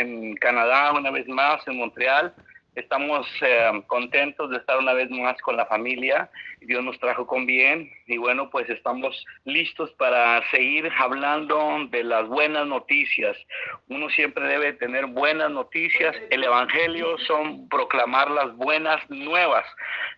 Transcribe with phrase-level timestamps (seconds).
[0.00, 2.34] en Canadá una vez más, en Montreal.
[2.76, 6.30] Estamos eh, contentos de estar una vez más con la familia.
[6.60, 12.28] Dios nos trajo con bien y bueno, pues estamos listos para seguir hablando de las
[12.28, 13.34] buenas noticias.
[13.88, 16.14] Uno siempre debe tener buenas noticias.
[16.28, 19.64] El Evangelio son proclamar las buenas nuevas.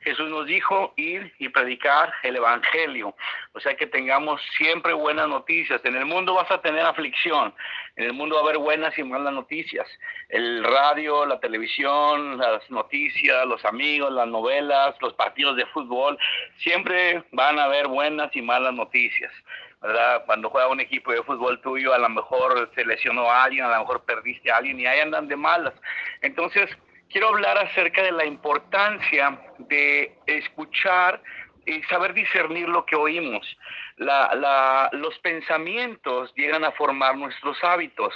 [0.01, 3.15] Jesús nos dijo ir y predicar el Evangelio.
[3.53, 5.81] O sea que tengamos siempre buenas noticias.
[5.85, 7.55] En el mundo vas a tener aflicción.
[7.99, 9.85] En el mundo va a haber buenas y malas noticias.
[10.29, 16.17] El radio, la televisión, las noticias, los amigos, las novelas, los partidos de fútbol,
[16.59, 19.33] siempre van a haber buenas y malas noticias.
[19.83, 20.23] ¿verdad?
[20.27, 23.71] Cuando juega un equipo de fútbol tuyo, a lo mejor se lesionó a alguien, a
[23.71, 25.75] lo mejor perdiste a alguien y ahí andan de malas.
[26.23, 26.71] Entonces,
[27.11, 31.21] quiero hablar acerca de la importancia de escuchar
[31.69, 33.47] y saber discernir lo que oímos.
[34.93, 38.15] los pensamientos llegan a formar nuestros hábitos.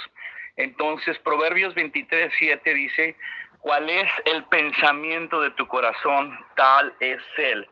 [0.55, 3.15] Entonces, Proverbios 23, 7 dice,
[3.59, 6.37] ¿cuál es el pensamiento de tu corazón?
[6.55, 7.67] Tal es él.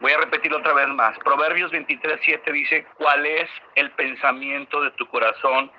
[0.00, 1.18] Voy a repetirlo otra vez más.
[1.18, 5.70] Proverbios 23, 7 dice, ¿cuál es el pensamiento de tu corazón?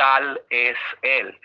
[0.00, 1.38] Tal es él.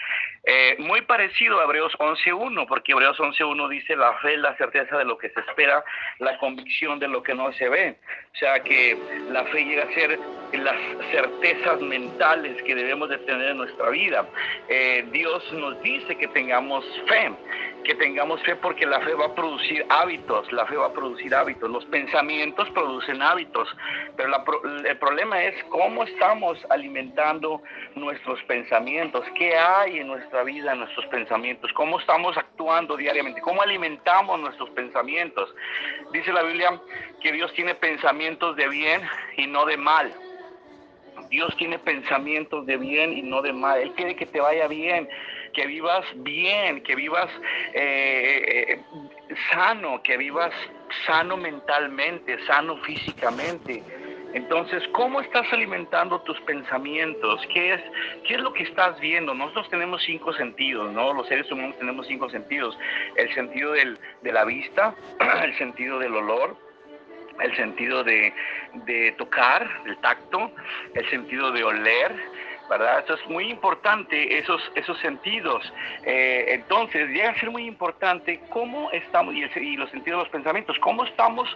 [0.46, 5.04] Eh, muy parecido a Hebreos 11.1, porque Hebreos 11.1 dice la fe, la certeza de
[5.04, 5.84] lo que se espera,
[6.20, 7.98] la convicción de lo que no se ve.
[8.34, 8.98] O sea que
[9.30, 10.18] la fe llega a ser
[10.58, 10.76] las
[11.12, 14.26] certezas mentales que debemos de tener en nuestra vida.
[14.68, 17.32] Eh, Dios nos dice que tengamos fe,
[17.84, 21.34] que tengamos fe porque la fe va a producir hábitos, la fe va a producir
[21.34, 23.68] hábitos, los pensamientos producen hábitos,
[24.18, 24.30] pero
[24.86, 27.62] el problema es cómo estamos alimentando
[27.96, 34.40] nuestros pensamientos, qué hay en nuestra vida, nuestros pensamientos, cómo estamos actuando diariamente, cómo alimentamos
[34.40, 35.54] nuestros pensamientos.
[36.12, 36.82] Dice la Biblia
[37.22, 39.02] que Dios tiene pensamientos de bien
[39.38, 40.12] y no de mal.
[41.30, 43.80] Dios tiene pensamientos de bien y no de mal.
[43.80, 45.08] Él quiere que te vaya bien,
[45.54, 47.30] que vivas bien, que vivas
[47.74, 48.82] eh, eh,
[49.52, 50.54] sano, que vivas
[51.06, 53.84] sano mentalmente, sano físicamente
[54.36, 57.40] entonces, ¿cómo estás alimentando tus pensamientos?
[57.54, 57.82] ¿Qué es,
[58.28, 59.34] ¿Qué es lo que estás viendo?
[59.34, 61.14] Nosotros tenemos cinco sentidos, ¿no?
[61.14, 62.78] Los seres humanos tenemos cinco sentidos.
[63.16, 64.94] El sentido del, de la vista,
[65.42, 66.58] el sentido del olor,
[67.40, 68.34] el sentido de,
[68.86, 70.52] de tocar, el tacto,
[70.94, 72.16] el sentido de oler,
[72.70, 73.04] ¿verdad?
[73.04, 75.72] Eso es muy importante, esos, esos sentidos.
[76.04, 79.42] Eh, entonces, llega a ser muy importante cómo estamos, y,
[79.78, 81.48] los sentidos de los pensamientos, cómo estamos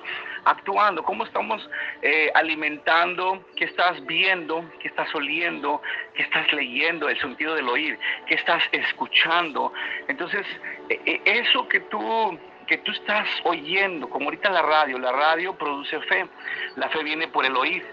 [0.45, 1.67] actuando, cómo estamos
[2.01, 5.81] eh, alimentando, qué estás viendo, qué estás oliendo,
[6.13, 7.97] qué estás leyendo, el sentido del oír,
[8.27, 9.73] qué estás escuchando.
[10.07, 10.45] Entonces,
[10.89, 12.37] e, e, eso que tú
[12.69, 16.27] que tú estás oyendo, como ahorita la radio, la radio produce fe,
[16.75, 17.83] la fe viene por el oír,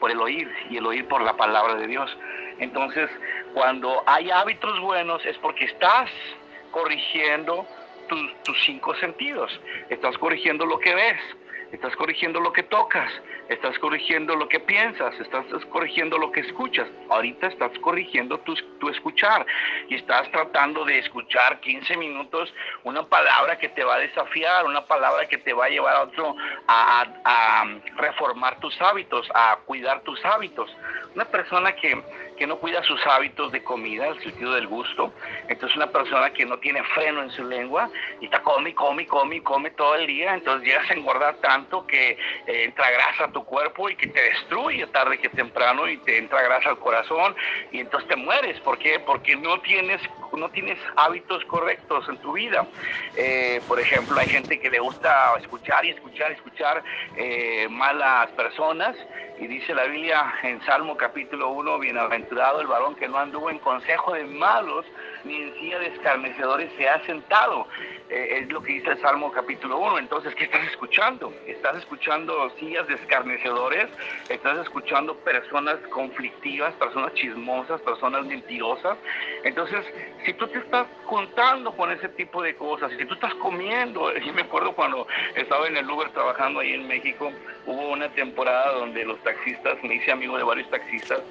[0.00, 2.10] por el oír y el oír por la palabra de Dios.
[2.58, 3.10] Entonces,
[3.52, 6.10] cuando hay hábitos buenos es porque estás
[6.70, 7.66] corrigiendo
[8.08, 9.60] tus, cinco sentidos,
[9.90, 11.20] estás corrigiendo lo que ves,
[11.72, 13.10] estás corrigiendo lo que tocas,
[13.48, 16.86] estás corrigiendo lo que piensas, estás corrigiendo lo que escuchas.
[17.08, 19.44] Ahorita estás corrigiendo tu, tu, escuchar
[19.88, 22.52] y estás tratando de escuchar 15 minutos
[22.84, 26.02] una palabra que te va a desafiar, una palabra que te va a llevar a
[26.02, 26.36] otro,
[26.68, 27.64] a, a
[27.96, 30.70] reformar tus hábitos, a cuidar tus hábitos.
[31.14, 32.02] Una persona que
[32.36, 35.12] que no cuida sus hábitos de comida, el sentido del gusto.
[35.48, 37.88] Entonces una persona que no tiene freno en su lengua
[38.20, 42.10] y está come, come, come, come todo el día, entonces llegas a engordar tanto que
[42.10, 46.18] eh, entra grasa a tu cuerpo y que te destruye tarde que temprano y te
[46.18, 47.36] entra grasa al corazón
[47.70, 48.58] y entonces te mueres.
[48.60, 48.98] ¿Por qué?
[49.00, 50.00] Porque no tienes,
[50.36, 52.66] no tienes hábitos correctos en tu vida.
[53.16, 56.82] Eh, por ejemplo, hay gente que le gusta escuchar y escuchar, escuchar
[57.16, 58.96] eh, malas personas
[59.38, 63.58] y dice la Biblia en Salmo capítulo 1, bienaventurado el varón que no anduvo en
[63.58, 64.86] consejo de malos,
[65.24, 67.66] ni en silla de escarnecedores se ha sentado.
[68.12, 69.98] Eh, es lo que dice el Salmo capítulo 1.
[69.98, 71.32] Entonces, ¿qué estás escuchando?
[71.46, 73.88] ¿Estás escuchando sillas de escarnecedores?
[74.28, 78.98] ¿Estás escuchando personas conflictivas, personas chismosas, personas mentirosas?
[79.44, 79.86] Entonces,
[80.26, 84.32] si tú te estás juntando con ese tipo de cosas, si tú estás comiendo, yo
[84.34, 87.32] me acuerdo cuando estaba en el Uber trabajando ahí en México,
[87.64, 91.22] hubo una temporada donde los taxistas, me hice amigo de varios taxistas,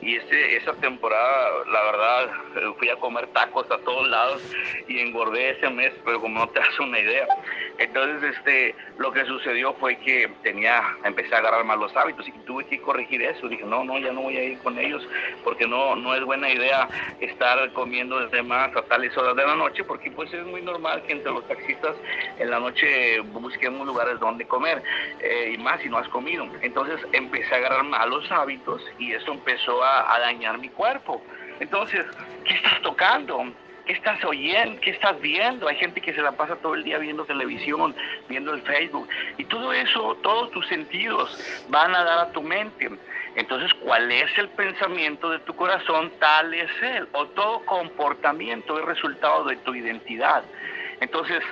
[0.00, 2.30] y ese, esa temporada, la verdad,
[2.78, 4.42] fui a comer tacos a todos lados
[4.88, 7.26] y engordé ese mes, pero como no te das una idea.
[7.78, 12.66] Entonces, este, lo que sucedió fue que tenía, empecé a agarrar malos hábitos y tuve
[12.66, 13.48] que corregir eso.
[13.48, 15.06] Dije, no, no, ya no voy a ir con ellos
[15.44, 16.88] porque no, no es buena idea
[17.20, 21.02] estar comiendo desde más a tales horas de la noche porque pues es muy normal
[21.02, 21.96] que entre los taxistas
[22.38, 24.82] en la noche busquemos lugares donde comer
[25.20, 26.46] eh, y más si no has comido.
[26.62, 31.22] Entonces empecé a agarrar malos hábitos y eso empezó a dañar mi cuerpo.
[31.60, 32.06] Entonces,
[32.44, 33.44] ¿qué estás tocando?
[33.90, 34.80] ¿Qué estás oyendo?
[34.80, 35.66] ¿Qué estás viendo?
[35.66, 37.92] Hay gente que se la pasa todo el día viendo televisión,
[38.28, 39.08] viendo el Facebook.
[39.36, 41.36] Y todo eso, todos tus sentidos
[41.70, 42.88] van a dar a tu mente.
[43.34, 46.12] Entonces, ¿cuál es el pensamiento de tu corazón?
[46.20, 47.08] Tal es él.
[47.10, 50.44] O todo comportamiento es resultado de tu identidad.
[51.00, 51.42] Entonces,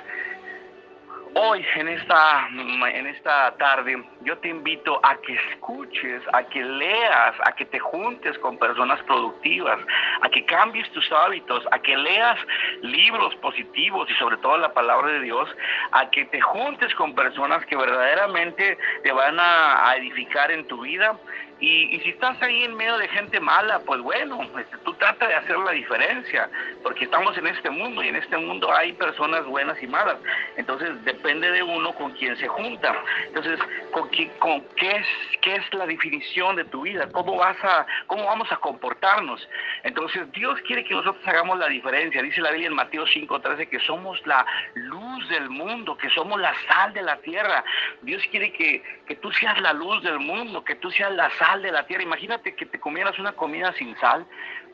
[1.35, 7.35] Hoy, en esta, en esta tarde, yo te invito a que escuches, a que leas,
[7.45, 9.79] a que te juntes con personas productivas,
[10.21, 12.37] a que cambies tus hábitos, a que leas
[12.81, 15.47] libros positivos y sobre todo la palabra de Dios,
[15.91, 21.17] a que te juntes con personas que verdaderamente te van a, edificar en tu vida
[21.59, 25.35] y, si estás ahí en medio de gente mala, pues bueno, este, tú trata de
[25.35, 26.49] hacer la diferencia,
[26.83, 30.17] porque estamos en este mundo y en este mundo hay personas buenas y malas.
[30.55, 32.95] Entonces depende de uno con quién se junta.
[33.27, 33.59] Entonces,
[33.91, 35.07] ¿con qué, con qué, es,
[35.41, 37.09] qué es la definición de tu vida?
[37.11, 39.45] ¿Cómo, vas a, ¿Cómo vamos a comportarnos?
[39.83, 42.21] Entonces Dios quiere que nosotros hagamos la diferencia.
[42.21, 44.45] Dice la Biblia en Mateo 5:13 que somos la
[44.75, 47.65] luz del mundo, que somos la sal de la tierra.
[48.01, 51.48] Dios quiere que, que tú seas la luz del mundo, que tú seas la sal
[51.57, 52.03] de la tierra.
[52.03, 54.25] Imagínate que te comieras una comida sin sal,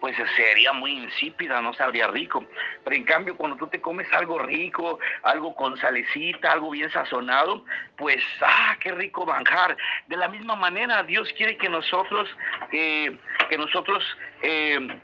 [0.01, 2.45] pues sería muy insípida, no sabría rico.
[2.83, 7.63] Pero en cambio, cuando tú te comes algo rico, algo con salecita, algo bien sazonado,
[7.97, 9.77] pues, ah, qué rico manjar.
[10.07, 12.29] De la misma manera, Dios quiere que nosotros,
[12.71, 13.17] eh,
[13.49, 14.03] que nosotros,
[14.41, 14.99] eh,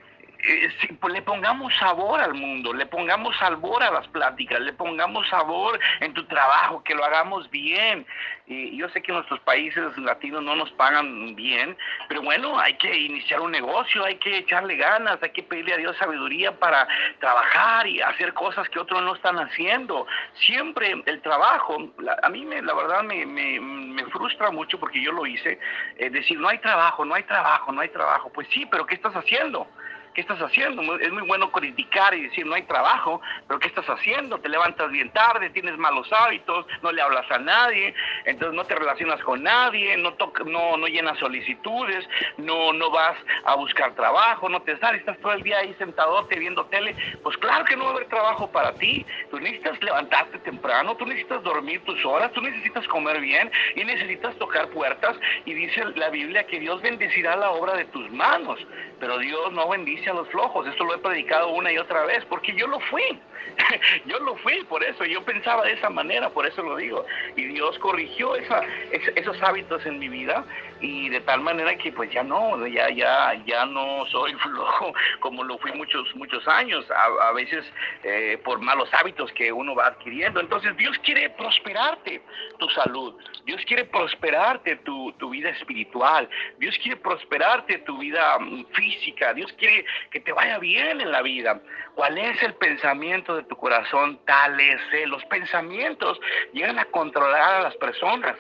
[1.00, 5.80] pues le pongamos sabor al mundo, le pongamos sabor a las pláticas, le pongamos sabor
[6.00, 8.06] en tu trabajo, que lo hagamos bien.
[8.48, 11.78] Y yo sé que nuestros países latinos no nos pagan bien,
[12.10, 15.78] pero bueno, hay que iniciar un negocio, hay que echarle ganas, hay que pedirle a
[15.78, 16.88] Dios sabiduría para
[17.20, 20.06] trabajar y hacer cosas que otros no están haciendo.
[20.34, 21.78] Siempre el trabajo,
[22.24, 25.58] a mí me, la verdad me, me, frustra mucho porque yo lo hice,
[25.98, 28.30] eh, decir, no hay trabajo, no hay trabajo, no hay trabajo.
[28.34, 29.68] Pues sí, pero ¿qué estás haciendo?
[30.14, 31.00] ¿Qué estás haciendo?
[31.00, 34.40] Es muy bueno criticar y decir no hay trabajo, pero ¿qué estás haciendo?
[34.40, 37.94] Te levantas bien tarde, tienes malos hábitos, no le hablas a nadie,
[38.26, 40.14] entonces no te relacionas con nadie, no,
[40.46, 42.06] no, no llenas solicitudes,
[42.38, 46.38] no, no vas a buscar trabajo, no te sales, estás todo el día ahí sentadote
[46.38, 46.94] viendo tele.
[47.24, 49.06] Pues claro que no va a haber trabajo para ti.
[49.30, 54.36] Tú necesitas levantarte temprano, tú necesitas dormir tus horas, tú necesitas comer bien y necesitas
[54.36, 55.16] tocar puertas.
[55.46, 58.60] Y dice la Biblia que Dios bendecirá la obra de tus manos,
[59.00, 60.68] pero Dios no bendice a los flojos.
[60.68, 63.22] Esto lo he predicado una y otra vez, porque yo lo fui.
[64.06, 65.06] yo lo fui, por eso.
[65.06, 67.06] Yo pensaba de esa manera, por eso lo digo.
[67.36, 70.46] Y Dios corrigió esos hábitos en mi vida
[70.82, 75.44] y de tal manera que pues ya no, ya, ya, ya no soy flojo como
[75.44, 77.64] lo fui muchos, muchos años, a, veces
[78.04, 80.40] eh, por malos hábitos que uno va adquiriendo.
[80.40, 82.22] Entonces Dios quiere prosperarte
[82.58, 83.16] tu salud,
[83.46, 86.28] Dios quiere prosperarte tu, tu vida espiritual,
[86.58, 91.22] Dios quiere prosperarte tu vida mm, física, Dios quiere que te vaya bien en la
[91.22, 91.62] vida.
[91.96, 94.20] ¿Cuál es el pensamiento de tu corazón?
[94.26, 94.82] Tal es.
[95.08, 96.20] Los pensamientos
[96.54, 98.36] llegan a controlar a las personas.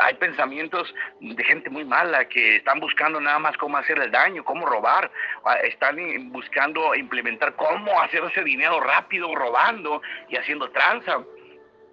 [0.00, 4.44] Hay pensamientos de gente muy mala que están buscando nada más cómo hacer el daño,
[4.44, 5.10] cómo robar.
[5.44, 5.96] Ah, están
[6.30, 11.18] buscando implementar cómo hacerse dinero rápido robando y haciendo tranza.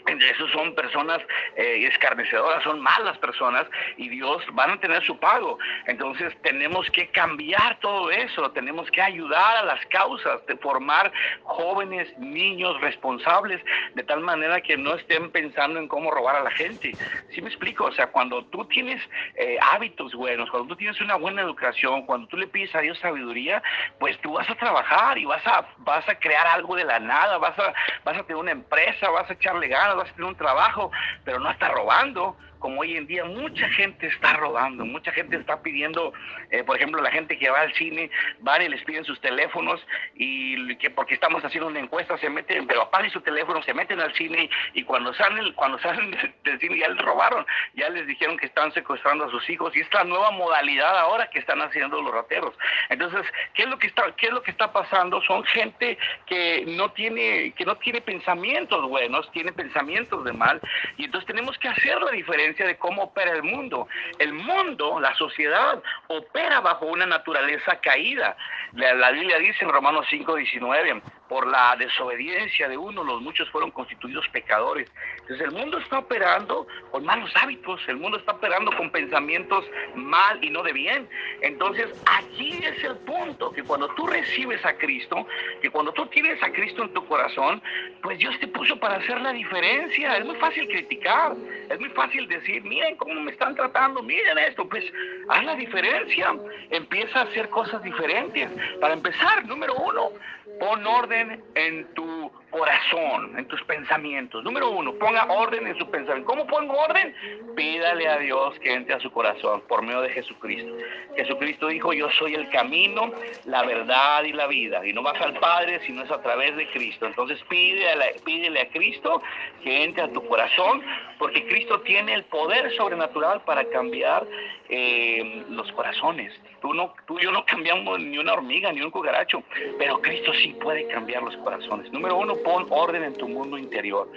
[0.08, 1.22] Esos son personas
[1.56, 3.68] eh, escarnecedoras, son malas personas
[3.98, 5.60] y Dios van a tener su pago.
[5.86, 11.12] Entonces tenemos que cambiar todo eso, tenemos que ayudar a las causas, de formar
[11.44, 13.62] jóvenes, niños responsables,
[13.94, 16.94] de tal manera que no estén pensando en cómo robar a la gente.
[17.32, 17.86] ¿Sí me explico?
[17.86, 19.02] O sea, cuando tú tienes
[19.36, 22.98] eh, hábitos buenos, cuando tú tienes una buena educación, cuando tú le pides a Dios
[23.00, 23.62] sabiduría,
[24.00, 27.38] pues tú vas a trabajar y vas a, vas a crear algo de la nada,
[27.38, 27.74] vas a,
[28.04, 30.92] vas a tener una empresa, vas a echarle ganas vas a tener un trabajo,
[31.24, 35.62] pero no está robando como hoy en día mucha gente está robando, mucha gente está
[35.62, 36.14] pidiendo,
[36.52, 39.86] eh, por ejemplo, la gente que va al cine, van y les piden sus teléfonos
[40.16, 44.00] y que porque estamos haciendo una encuesta se meten, pero apaguen su teléfono, se meten
[44.00, 46.12] al cine y cuando salen, cuando salen
[46.44, 49.80] del cine ya les robaron, ya les dijeron que están secuestrando a sus hijos y
[49.80, 52.56] es la nueva modalidad ahora que están haciendo los rateros.
[52.90, 55.22] Entonces, ¿qué es lo que está, qué es lo que está pasando?
[55.22, 60.60] Son gente que no tiene, que no tiene pensamientos buenos, tiene pensamientos de mal
[60.98, 63.88] y entonces tenemos que hacer la diferencia de cómo opera el mundo.
[64.18, 68.36] El mundo, la sociedad, opera bajo una naturaleza caída.
[68.74, 73.48] La, la Biblia dice en Romanos 5, 19, por la desobediencia de uno, los muchos
[73.52, 74.92] fueron constituidos pecadores.
[75.22, 79.64] Entonces el mundo está operando con malos hábitos, el mundo está operando con pensamientos
[79.96, 81.08] mal y no de bien.
[81.42, 85.28] Entonces allí es el punto, que cuando tú recibes a Cristo,
[85.62, 87.62] que cuando tú tienes a Cristo en tu corazón,
[88.02, 90.18] pues Dios te puso para hacer la diferencia.
[90.18, 91.36] Es muy fácil criticar,
[91.70, 94.84] es muy fácil decir, miren cómo me están tratando, miren esto, pues
[95.30, 96.36] haz la diferencia,
[96.72, 98.50] empieza a hacer cosas diferentes.
[98.82, 100.12] Para empezar, número uno,
[100.60, 104.44] Pon orden en tu corazón, en tus pensamientos.
[104.44, 106.30] Número uno, ponga orden en su pensamiento.
[106.30, 107.14] ¿Cómo pongo orden?
[107.56, 110.74] Pídale a Dios que entre a su corazón por medio de Jesucristo.
[111.16, 113.12] Jesucristo dijo, yo soy el camino,
[113.46, 114.86] la verdad y la vida.
[114.86, 117.06] Y no vas al Padre si no es a través de Cristo.
[117.06, 119.22] Entonces pídele, pídele a Cristo
[119.64, 120.82] que entre a tu corazón,
[121.18, 124.26] porque Cristo tiene el poder sobrenatural para cambiar
[124.70, 126.34] eh, los corazones.
[126.62, 129.44] Tú, no, tú y yo no cambiamos ni una hormiga ni un cucaracho,
[129.78, 131.92] pero Cristo sí puede cambiar los corazones.
[131.92, 134.08] Número uno, pon orden en tu mundo interior.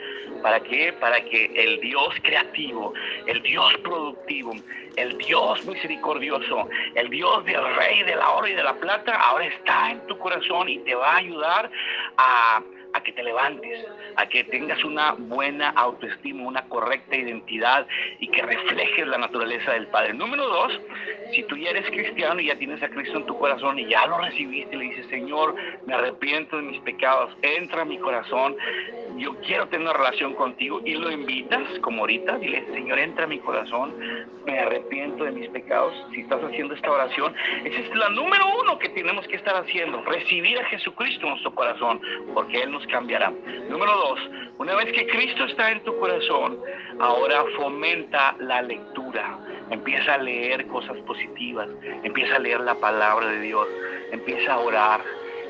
[0.43, 0.93] ¿Para qué?
[0.95, 2.93] Para que el Dios creativo,
[3.27, 4.53] el Dios productivo,
[4.97, 9.47] el Dios misericordioso, el Dios del rey de la oro y de la plata, ahora
[9.47, 11.71] está en tu corazón y te va a ayudar
[12.17, 12.63] a
[12.95, 17.87] a que te levantes, a que tengas una buena autoestima, una correcta identidad
[18.21, 20.15] y que reflejes la naturaleza del Padre.
[20.15, 20.81] Número dos,
[21.33, 24.07] si tú ya eres cristiano y ya tienes a Cristo en tu corazón y ya
[24.07, 25.55] lo recibiste, le dices, Señor,
[25.87, 28.57] me arrepiento de mis pecados, entra a mi corazón,
[29.17, 33.29] yo quiero tener una relación contigo y lo invitas, como ahorita, dile, Señor, entra a
[33.29, 33.95] mi corazón,
[34.45, 35.95] me arrepiento de mis pecados.
[36.13, 37.35] Si estás haciendo esta oración,
[37.65, 41.55] esa es la número uno que tenemos que estar haciendo, recibir a Jesucristo en nuestro
[41.55, 42.01] corazón,
[42.35, 43.31] porque Él nos cambiará.
[43.69, 44.21] Número dos,
[44.59, 46.59] una vez que Cristo está en tu corazón,
[47.01, 49.39] ahora fomenta la lectura.
[49.71, 51.69] Empieza a leer cosas positivas,
[52.03, 53.67] empieza a leer la palabra de Dios,
[54.13, 55.01] empieza a orar,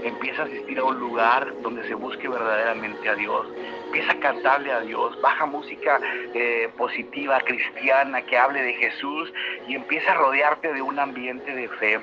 [0.04, 3.46] empieza a asistir a un lugar donde se busque verdaderamente a Dios,
[3.86, 6.00] empieza a cantarle a Dios, baja música
[6.34, 9.32] eh, positiva, cristiana, que hable de Jesús
[9.68, 12.00] y empieza a rodearte de un ambiente de fe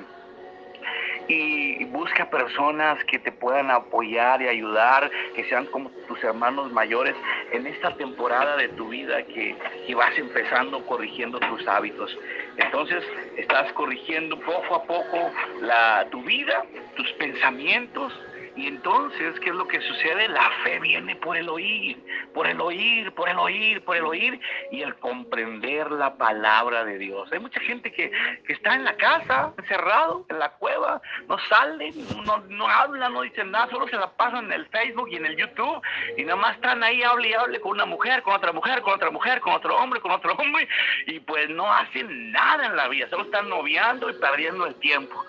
[1.28, 7.14] y busca personas que te puedan apoyar y ayudar, que sean como tus hermanos mayores
[7.52, 12.16] en esta temporada de tu vida que, que vas empezando corrigiendo tus hábitos.
[12.56, 13.04] Entonces
[13.36, 16.64] estás corrigiendo poco a poco la, tu vida,
[16.96, 18.12] tus pensamientos,
[18.60, 20.28] y entonces, ¿qué es lo que sucede?
[20.28, 21.96] La fe viene por el oír,
[22.34, 24.38] por el oír, por el oír, por el oír
[24.70, 27.32] y el comprender la palabra de Dios.
[27.32, 28.12] Hay mucha gente que,
[28.48, 31.90] está en la casa, encerrado, en la cueva, no sale,
[32.26, 35.24] no, no habla, no dice nada, solo se la pasan en el Facebook y en
[35.24, 35.80] el YouTube
[36.18, 38.92] y nada más están ahí, hable y hable con una mujer, con otra mujer, con
[38.92, 40.68] otra mujer, con otro hombre, con otro hombre
[41.06, 45.24] y pues no hacen nada en la vida, solo están noviando y perdiendo el tiempo.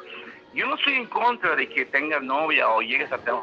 [0.54, 3.42] Yo no estoy en contra de que tengas novia o llegues a tener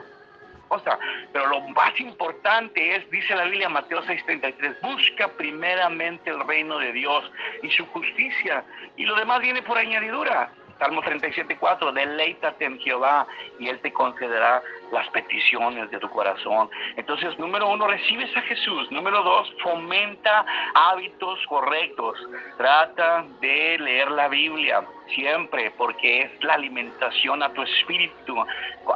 [0.68, 0.98] cosa,
[1.32, 6.92] pero lo más importante es, dice la Biblia Mateo 6:33, busca primeramente el reino de
[6.92, 7.30] Dios
[7.62, 8.64] y su justicia,
[8.96, 10.52] y lo demás viene por añadidura.
[10.78, 13.26] Salmo 37.4, deleítate en Jehová
[13.58, 16.70] y Él te concederá las peticiones de tu corazón.
[16.96, 18.90] Entonces, número uno, recibes a Jesús.
[18.90, 20.44] Número dos, fomenta
[20.74, 22.18] hábitos correctos.
[22.56, 28.36] Trata de leer la Biblia siempre porque es la alimentación a tu espíritu,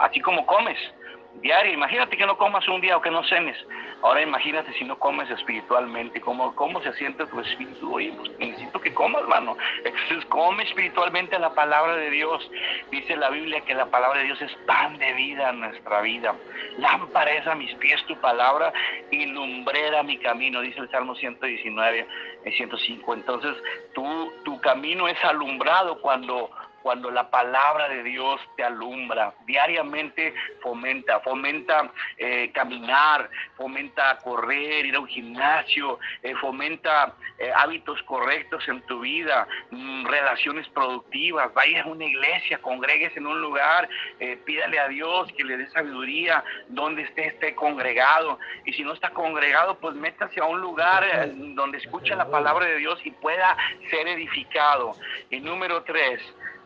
[0.00, 0.78] así como comes
[1.40, 1.72] diario.
[1.72, 3.56] Imagínate que no comas un día o que no cenes.
[4.02, 7.94] Ahora imagínate si no comes espiritualmente, cómo, cómo se siente tu espíritu.
[7.94, 9.56] Oye, pues necesito que comas, hermano.
[9.84, 12.50] Entonces come espiritualmente la palabra de Dios.
[12.90, 16.34] Dice la Biblia que la palabra de Dios es pan de vida en nuestra vida.
[16.78, 18.72] Lámpara es a mis pies tu palabra
[19.10, 22.06] y lumbrera mi camino, dice el Salmo 119,
[22.56, 23.14] 105.
[23.14, 23.54] Entonces
[23.94, 26.50] tu, tu camino es alumbrado cuando
[26.82, 29.34] cuando la palabra de Dios te alumbra.
[29.46, 38.02] Diariamente fomenta, fomenta eh, caminar, fomenta correr, ir a un gimnasio, eh, fomenta eh, hábitos
[38.02, 43.88] correctos en tu vida, mm, relaciones productivas, vayas a una iglesia, congregues en un lugar,
[44.44, 48.38] pídale a Dios que le dé sabiduría donde esté, esté congregado.
[48.64, 51.04] Y si no está congregado, pues métase a un lugar
[51.54, 53.56] donde escucha la palabra de Dios y pueda
[53.90, 54.92] ser edificado.
[55.30, 56.20] Y número tres,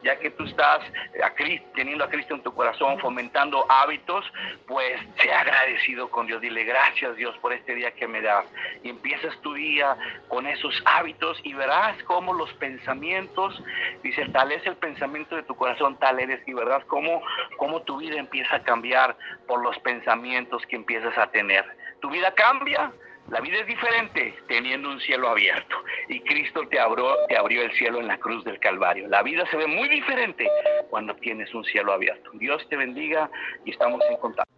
[0.07, 0.83] ya que tú estás
[1.23, 4.25] a Cristo, teniendo a Cristo en tu corazón, fomentando hábitos,
[4.69, 6.41] pues sea agradecido con Dios.
[6.41, 8.47] Dile gracias Dios por este día que me das.
[8.85, 9.97] Y empiezas tu día
[10.29, 13.61] con esos hábitos y verás cómo los pensamientos,
[14.05, 16.41] dice, tal es el pensamiento de tu corazón, tal eres.
[16.47, 17.21] Y verás cómo,
[17.57, 19.17] cómo tu vida empieza a cambiar
[19.49, 21.65] por los pensamientos que empiezas a tener.
[22.01, 22.93] Tu vida cambia
[23.31, 25.77] la vida es diferente teniendo un cielo abierto
[26.09, 29.09] y Cristo te abrió, te abrió el cielo en la cruz del Calvario.
[29.09, 30.49] La vida se ve muy diferente
[30.91, 32.31] cuando tienes un cielo abierto.
[32.35, 33.29] Dios te bendiga
[33.65, 34.56] y estamos en contacto.